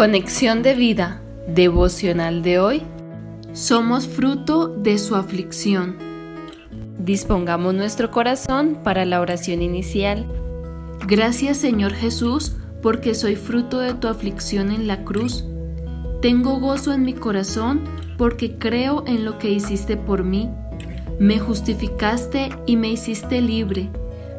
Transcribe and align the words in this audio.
Conexión 0.00 0.62
de 0.62 0.72
vida 0.72 1.20
devocional 1.46 2.42
de 2.42 2.58
hoy. 2.58 2.82
Somos 3.52 4.08
fruto 4.08 4.66
de 4.66 4.96
su 4.96 5.14
aflicción. 5.14 5.98
Dispongamos 6.98 7.74
nuestro 7.74 8.10
corazón 8.10 8.78
para 8.82 9.04
la 9.04 9.20
oración 9.20 9.60
inicial. 9.60 10.26
Gracias 11.06 11.58
Señor 11.58 11.92
Jesús, 11.92 12.56
porque 12.80 13.14
soy 13.14 13.36
fruto 13.36 13.78
de 13.78 13.92
tu 13.92 14.08
aflicción 14.08 14.72
en 14.72 14.86
la 14.86 15.04
cruz. 15.04 15.44
Tengo 16.22 16.58
gozo 16.60 16.94
en 16.94 17.02
mi 17.02 17.12
corazón 17.12 17.84
porque 18.16 18.56
creo 18.56 19.04
en 19.06 19.26
lo 19.26 19.36
que 19.36 19.50
hiciste 19.50 19.98
por 19.98 20.24
mí. 20.24 20.48
Me 21.18 21.38
justificaste 21.38 22.48
y 22.64 22.76
me 22.76 22.88
hiciste 22.88 23.42
libre. 23.42 23.90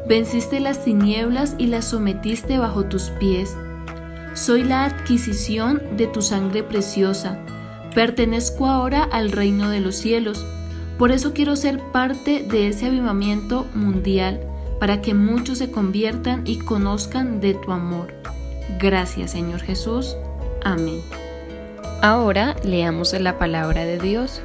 Venciste 0.08 0.58
las 0.58 0.84
tinieblas 0.84 1.54
y 1.56 1.68
las 1.68 1.84
sometiste 1.84 2.58
bajo 2.58 2.86
tus 2.86 3.10
pies. 3.20 3.56
Soy 4.34 4.62
la 4.62 4.86
adquisición 4.86 5.82
de 5.98 6.06
tu 6.06 6.22
sangre 6.22 6.62
preciosa. 6.62 7.38
Pertenezco 7.94 8.66
ahora 8.66 9.04
al 9.04 9.30
reino 9.30 9.68
de 9.68 9.80
los 9.80 9.96
cielos. 9.96 10.46
Por 10.98 11.12
eso 11.12 11.34
quiero 11.34 11.54
ser 11.54 11.78
parte 11.92 12.42
de 12.42 12.68
ese 12.68 12.86
avivamiento 12.86 13.66
mundial, 13.74 14.40
para 14.80 15.02
que 15.02 15.12
muchos 15.12 15.58
se 15.58 15.70
conviertan 15.70 16.46
y 16.46 16.58
conozcan 16.58 17.42
de 17.42 17.52
tu 17.54 17.72
amor. 17.72 18.14
Gracias 18.80 19.32
Señor 19.32 19.60
Jesús. 19.60 20.16
Amén. 20.64 21.02
Ahora 22.00 22.56
leamos 22.64 23.12
la 23.12 23.38
palabra 23.38 23.84
de 23.84 23.98
Dios. 23.98 24.40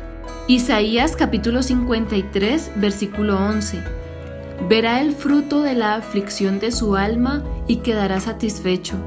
Isaías 0.50 1.16
capítulo 1.16 1.64
53, 1.64 2.72
versículo 2.76 3.38
11. 3.38 3.82
Verá 4.68 5.00
el 5.00 5.14
fruto 5.16 5.62
de 5.62 5.76
la 5.76 5.96
aflicción 5.96 6.60
de 6.60 6.74
su 6.74 6.98
alma 6.98 7.44
y 7.68 7.78
quedará 7.78 8.20
satisfecho 8.20 8.98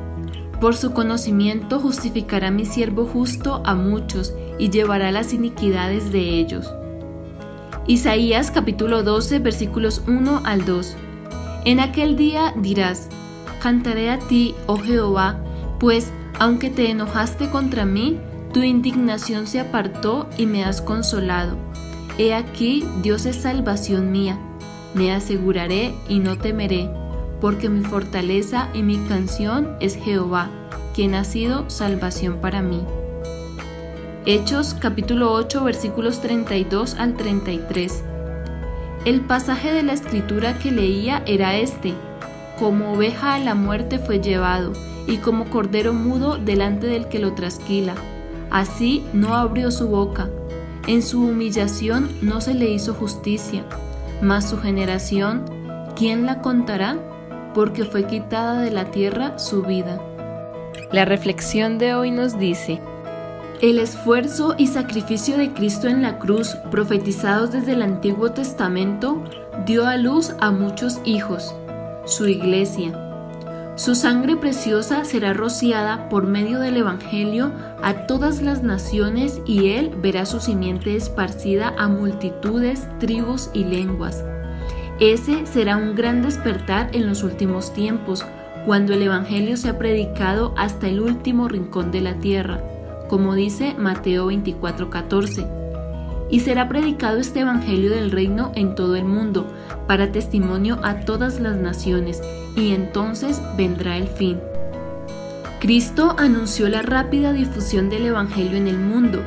por 0.61 0.77
su 0.77 0.93
conocimiento 0.93 1.81
justificará 1.81 2.51
mi 2.51 2.67
siervo 2.67 3.07
justo 3.07 3.63
a 3.65 3.75
muchos 3.75 4.35
y 4.59 4.69
llevará 4.69 5.11
las 5.11 5.33
iniquidades 5.33 6.13
de 6.13 6.21
ellos. 6.39 6.71
Isaías 7.87 8.51
capítulo 8.51 9.03
12 9.03 9.39
versículos 9.39 10.03
1 10.07 10.43
al 10.45 10.67
2. 10.67 10.97
En 11.65 11.81
aquel 11.81 12.17
día 12.17 12.53
dirás, 12.57 13.09
Cantaré 13.63 14.11
a 14.11 14.19
ti, 14.19 14.55
oh 14.67 14.77
Jehová, 14.77 15.39
pues 15.79 16.13
aunque 16.39 16.71
te 16.71 16.91
enojaste 16.91 17.51
contra 17.51 17.85
mí, 17.85 18.19
tu 18.53 18.63
indignación 18.63 19.47
se 19.47 19.61
apartó 19.61 20.29
y 20.37 20.47
me 20.47 20.65
has 20.65 20.81
consolado. 20.81 21.57
He 22.19 22.35
aquí, 22.35 22.85
Dios 23.03 23.25
es 23.27 23.37
salvación 23.37 24.13
mía. 24.13 24.39
Me 24.95 25.13
aseguraré 25.13 25.95
y 26.09 26.19
no 26.19 26.37
temeré 26.37 27.00
porque 27.41 27.69
mi 27.69 27.83
fortaleza 27.83 28.69
y 28.75 28.83
mi 28.83 28.99
canción 28.99 29.77
es 29.81 29.97
Jehová, 29.97 30.51
quien 30.95 31.15
ha 31.15 31.25
sido 31.25 31.69
salvación 31.71 32.37
para 32.41 32.63
mí. 32.63 32.85
Hechos 34.27 34.75
capítulo 34.79 35.33
8 35.33 35.65
versículos 35.65 36.21
32 36.21 36.95
al 36.95 37.15
33. 37.15 38.05
El 39.07 39.23
pasaje 39.23 39.73
de 39.73 39.83
la 39.83 39.95
escritura 39.95 40.59
que 40.59 40.71
leía 40.71 41.23
era 41.27 41.57
este, 41.57 41.95
como 42.59 42.93
oveja 42.93 43.35
a 43.35 43.39
la 43.39 43.55
muerte 43.55 43.99
fue 43.99 44.21
llevado, 44.21 44.75
y 45.07 45.17
como 45.17 45.47
cordero 45.47 45.95
mudo 45.95 46.37
delante 46.37 46.87
del 46.87 47.09
que 47.09 47.19
lo 47.19 47.33
trasquila. 47.33 47.95
Así 48.51 49.07
no 49.15 49.35
abrió 49.35 49.71
su 49.71 49.89
boca. 49.89 50.29
En 50.87 51.03
su 51.03 51.23
humillación 51.23 52.11
no 52.21 52.41
se 52.43 52.53
le 52.53 52.69
hizo 52.69 52.93
justicia. 52.93 53.65
Mas 54.21 54.51
su 54.51 54.59
generación, 54.59 55.45
¿quién 55.97 56.27
la 56.27 56.43
contará? 56.43 56.99
Porque 57.55 57.85
fue 57.85 58.07
quitada 58.07 58.61
de 58.61 58.71
la 58.71 58.87
tierra 58.91 59.39
su 59.39 59.63
vida. 59.63 60.01
La 60.93 61.05
reflexión 61.05 61.79
de 61.79 61.95
hoy 61.95 62.11
nos 62.11 62.39
dice, 62.39 62.81
el 63.61 63.79
esfuerzo 63.79 64.55
y 64.57 64.69
sacrificio 64.69 65.37
de 65.37 65.53
Cristo 65.53 65.87
en 65.87 66.01
la 66.01 66.19
cruz, 66.19 66.57
profetizados 66.71 67.53
desde 67.53 67.73
el 67.73 67.83
Antiguo 67.83 68.33
Testamento, 68.33 69.23
dio 69.67 69.87
a 69.87 69.99
luz 69.99 70.33
a 70.41 70.51
muchos 70.51 71.01
hijos, 71.05 71.55
su 72.07 72.27
iglesia. 72.27 72.99
Su 73.77 73.95
sangre 73.95 74.37
preciosa 74.37 75.05
será 75.05 75.33
rociada 75.33 76.09
por 76.09 76.27
medio 76.27 76.59
del 76.59 76.79
Evangelio 76.79 77.53
a 77.83 78.07
todas 78.07 78.43
las 78.43 78.63
naciones 78.63 79.41
y 79.45 79.71
Él 79.71 79.95
verá 79.97 80.27
su 80.27 80.41
simiente 80.41 80.97
esparcida 80.97 81.75
a 81.79 81.87
multitudes, 81.89 82.89
tribus 82.99 83.51
y 83.53 83.65
lenguas. 83.65 84.25
Ese 85.01 85.47
será 85.47 85.79
un 85.79 85.95
gran 85.95 86.21
despertar 86.21 86.91
en 86.93 87.07
los 87.07 87.23
últimos 87.23 87.73
tiempos, 87.73 88.23
cuando 88.67 88.93
el 88.93 89.01
Evangelio 89.01 89.57
sea 89.57 89.79
predicado 89.79 90.53
hasta 90.59 90.89
el 90.89 91.01
último 91.01 91.49
rincón 91.49 91.91
de 91.91 92.03
la 92.03 92.17
tierra, 92.17 92.61
como 93.09 93.35
dice 93.35 93.75
Mateo 93.79 94.27
24:14. 94.27 95.47
Y 96.29 96.41
será 96.41 96.69
predicado 96.69 97.19
este 97.19 97.41
Evangelio 97.41 97.91
del 97.91 98.11
reino 98.11 98.53
en 98.55 98.75
todo 98.75 98.95
el 98.95 99.07
mundo, 99.07 99.51
para 99.87 100.13
testimonio 100.13 100.79
a 100.83 101.01
todas 101.01 101.41
las 101.41 101.57
naciones, 101.57 102.21
y 102.55 102.73
entonces 102.73 103.41
vendrá 103.57 103.97
el 103.97 104.07
fin. 104.07 104.39
Cristo 105.61 106.15
anunció 106.19 106.69
la 106.69 106.83
rápida 106.83 107.33
difusión 107.33 107.89
del 107.89 108.05
Evangelio 108.05 108.59
en 108.59 108.69
el 108.69 108.79
mundo. 108.79 109.23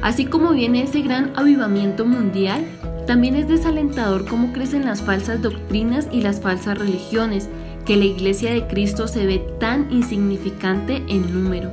Así 0.00 0.24
como 0.24 0.52
viene 0.52 0.82
ese 0.82 1.02
gran 1.02 1.32
avivamiento 1.36 2.06
mundial, 2.06 2.64
también 3.10 3.34
es 3.34 3.48
desalentador 3.48 4.24
cómo 4.24 4.52
crecen 4.52 4.84
las 4.84 5.02
falsas 5.02 5.42
doctrinas 5.42 6.06
y 6.12 6.20
las 6.20 6.40
falsas 6.40 6.78
religiones, 6.78 7.48
que 7.84 7.96
la 7.96 8.04
iglesia 8.04 8.52
de 8.52 8.68
Cristo 8.68 9.08
se 9.08 9.26
ve 9.26 9.44
tan 9.58 9.90
insignificante 9.90 11.02
en 11.08 11.34
número. 11.34 11.72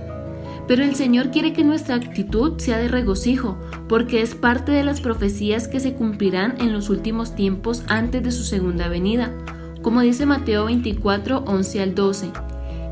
Pero 0.67 0.83
el 0.83 0.95
Señor 0.95 1.29
quiere 1.29 1.53
que 1.53 1.63
nuestra 1.63 1.93
actitud 1.93 2.57
sea 2.57 2.79
de 2.79 2.87
regocijo, 2.87 3.55
porque 3.87 4.23
es 4.23 4.33
parte 4.33 4.71
de 4.71 4.83
las 4.83 4.99
profecías 4.99 5.67
que 5.67 5.79
se 5.79 5.93
cumplirán 5.93 6.55
en 6.59 6.73
los 6.73 6.89
últimos 6.89 7.35
tiempos 7.35 7.83
antes 7.87 8.23
de 8.23 8.31
su 8.31 8.43
segunda 8.43 8.87
venida, 8.87 9.31
como 9.83 10.01
dice 10.01 10.25
Mateo 10.25 10.65
24, 10.65 11.43
11 11.45 11.81
al 11.83 11.93
12. 11.93 12.31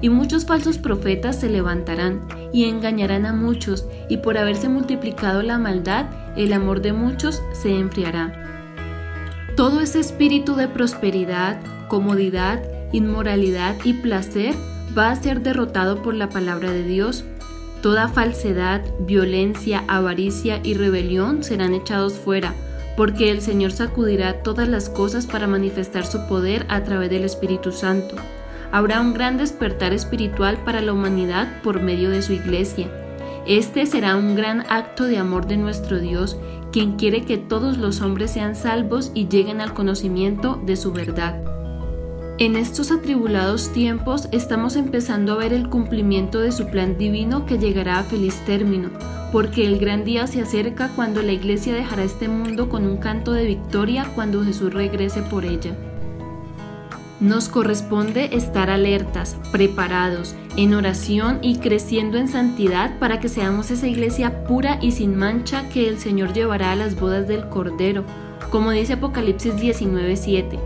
Y 0.02 0.10
muchos 0.10 0.46
falsos 0.46 0.78
profetas 0.78 1.40
se 1.40 1.50
levantarán 1.50 2.22
y 2.52 2.66
engañarán 2.66 3.26
a 3.26 3.34
muchos, 3.34 3.88
y 4.10 4.18
por 4.18 4.38
haberse 4.38 4.70
multiplicado 4.70 5.42
la 5.42 5.58
maldad, 5.58 6.06
el 6.36 6.54
amor 6.54 6.82
de 6.82 6.94
muchos 6.94 7.42
se 7.54 7.78
enfriará. 7.78 8.34
Todo 9.56 9.80
ese 9.80 10.00
espíritu 10.00 10.56
de 10.56 10.68
prosperidad, 10.68 11.60
comodidad, 11.88 12.62
inmoralidad 12.92 13.76
y 13.84 13.94
placer 13.94 14.54
va 14.98 15.12
a 15.12 15.16
ser 15.16 15.42
derrotado 15.42 16.02
por 16.02 16.14
la 16.14 16.30
palabra 16.30 16.72
de 16.72 16.84
Dios. 16.84 17.24
Toda 17.82 18.08
falsedad, 18.08 18.82
violencia, 19.00 19.84
avaricia 19.88 20.60
y 20.64 20.74
rebelión 20.74 21.44
serán 21.44 21.74
echados 21.74 22.14
fuera, 22.14 22.54
porque 22.98 23.32
el 23.32 23.42
Señor 23.42 23.72
sacudirá 23.72 24.44
todas 24.44 24.68
las 24.68 24.90
cosas 24.90 25.26
para 25.26 25.48
manifestar 25.48 26.06
su 26.06 26.28
poder 26.28 26.66
a 26.70 26.84
través 26.84 27.10
del 27.10 27.24
Espíritu 27.24 27.72
Santo 27.72 28.16
habrá 28.72 29.02
un 29.02 29.14
gran 29.14 29.38
despertar 29.38 29.94
espiritual 29.94 30.58
para 30.66 30.82
la 30.82 30.94
humanidad 30.94 31.62
por 31.64 31.82
medio 31.82 32.10
de 32.10 32.22
su 32.22 32.34
iglesia. 32.34 32.88
Este 33.48 33.86
será 33.86 34.16
un 34.16 34.36
gran 34.36 34.66
acto 34.70 35.06
de 35.06 35.18
amor 35.18 35.48
de 35.48 35.58
nuestro 35.58 36.00
Dios, 36.00 36.38
quien 36.72 36.98
quiere 36.98 37.24
que 37.26 37.38
todos 37.38 37.78
los 37.78 38.02
hombres 38.02 38.32
sean 38.32 38.56
salvos 38.56 39.12
y 39.14 39.28
lleguen 39.28 39.62
al 39.62 39.74
conocimiento 39.74 40.62
de 40.66 40.76
su 40.76 40.92
verdad. 40.92 41.42
En 42.38 42.58
estos 42.58 42.92
atribulados 42.92 43.72
tiempos 43.72 44.28
estamos 44.34 44.76
empezando 44.76 45.32
a 45.32 45.38
ver 45.38 45.54
el 45.54 45.70
cumplimiento 45.70 46.42
de 46.42 46.52
su 46.52 46.68
plan 46.68 46.98
divino 46.98 47.46
que 47.46 47.58
llegará 47.58 48.00
a 48.00 48.04
feliz 48.04 48.36
término, 48.46 48.90
porque 49.32 49.66
el 49.66 49.80
gran 49.80 50.04
día 50.04 50.28
se 50.28 50.42
acerca 50.42 50.90
cuando 50.96 51.22
la 51.22 51.32
iglesia 51.32 51.74
dejará 51.74 52.04
este 52.04 52.28
mundo 52.28 52.68
con 52.68 52.86
un 52.86 52.98
canto 52.98 53.32
de 53.32 53.46
victoria 53.46 54.12
cuando 54.16 54.44
Jesús 54.44 54.74
regrese 54.74 55.22
por 55.22 55.46
ella. 55.46 55.78
Nos 57.26 57.50
corresponde 57.50 58.30
estar 58.34 58.70
alertas, 58.70 59.36
preparados, 59.52 60.36
en 60.58 60.76
oración 60.76 61.40
y 61.42 61.58
creciendo 61.58 62.20
en 62.20 62.28
santidad 62.28 63.00
para 63.00 63.20
que 63.20 63.30
seamos 63.30 63.72
esa 63.72 63.88
iglesia 63.88 64.44
pura 64.46 64.78
y 64.80 64.92
sin 64.92 65.16
mancha 65.16 65.68
que 65.70 65.90
el 65.90 65.98
Señor 65.98 66.34
llevará 66.34 66.72
a 66.72 66.76
las 66.76 67.00
bodas 67.00 67.28
del 67.28 67.50
Cordero, 67.50 68.04
como 68.52 68.70
dice 68.70 68.94
Apocalipsis 68.94 69.56
19:7. 69.56 70.60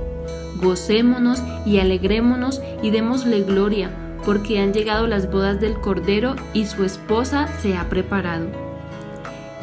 Gocémonos 0.62 1.42
y 1.66 1.80
alegrémonos 1.80 2.62
y 2.84 2.90
démosle 2.90 3.44
gloria, 3.44 3.90
porque 4.26 4.60
han 4.60 4.74
llegado 4.74 5.08
las 5.08 5.32
bodas 5.32 5.62
del 5.62 5.80
Cordero 5.80 6.36
y 6.54 6.66
su 6.66 6.84
esposa 6.84 7.48
se 7.62 7.78
ha 7.78 7.88
preparado. 7.88 8.48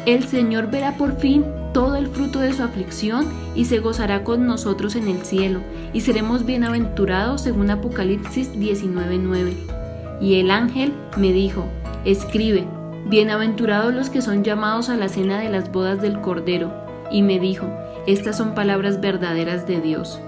El 0.07 0.23
Señor 0.23 0.71
verá 0.71 0.97
por 0.97 1.19
fin 1.19 1.45
todo 1.77 1.95
el 1.95 2.07
fruto 2.07 2.39
de 2.39 2.53
su 2.53 2.63
aflicción 2.63 3.27
y 3.53 3.65
se 3.65 3.77
gozará 3.77 4.23
con 4.23 4.47
nosotros 4.47 4.95
en 4.95 5.07
el 5.07 5.21
cielo, 5.21 5.59
y 5.93 6.01
seremos 6.01 6.43
bienaventurados 6.43 7.41
según 7.41 7.69
Apocalipsis 7.69 8.51
19:9. 8.55 9.53
Y 10.19 10.39
el 10.39 10.49
ángel 10.49 10.91
me 11.17 11.31
dijo, 11.31 11.65
escribe, 12.03 12.65
bienaventurados 13.05 13.93
los 13.93 14.09
que 14.09 14.23
son 14.23 14.43
llamados 14.43 14.89
a 14.89 14.97
la 14.97 15.07
cena 15.07 15.37
de 15.37 15.49
las 15.49 15.71
bodas 15.71 16.01
del 16.01 16.19
Cordero. 16.19 16.73
Y 17.11 17.21
me 17.21 17.39
dijo, 17.39 17.67
estas 18.07 18.37
son 18.37 18.55
palabras 18.55 18.99
verdaderas 18.99 19.67
de 19.67 19.79
Dios. 19.79 20.19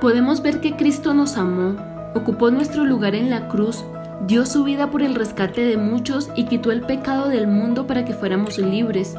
Podemos 0.00 0.42
ver 0.42 0.60
que 0.60 0.74
Cristo 0.74 1.14
nos 1.14 1.36
amó, 1.36 1.76
ocupó 2.16 2.50
nuestro 2.50 2.84
lugar 2.84 3.14
en 3.14 3.30
la 3.30 3.46
cruz, 3.46 3.84
dio 4.26 4.44
su 4.44 4.64
vida 4.64 4.90
por 4.90 5.02
el 5.02 5.14
rescate 5.14 5.60
de 5.64 5.76
muchos 5.76 6.30
y 6.34 6.46
quitó 6.46 6.72
el 6.72 6.80
pecado 6.80 7.28
del 7.28 7.46
mundo 7.46 7.86
para 7.86 8.04
que 8.04 8.12
fuéramos 8.12 8.58
libres. 8.58 9.14